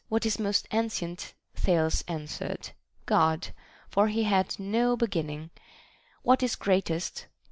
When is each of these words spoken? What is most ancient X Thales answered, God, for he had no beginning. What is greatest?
What 0.09 0.25
is 0.25 0.39
most 0.39 0.67
ancient 0.71 1.35
X 1.55 1.61
Thales 1.63 2.03
answered, 2.07 2.71
God, 3.05 3.49
for 3.87 4.07
he 4.07 4.23
had 4.23 4.59
no 4.59 4.97
beginning. 4.97 5.51
What 6.23 6.41
is 6.41 6.55
greatest? 6.55 7.27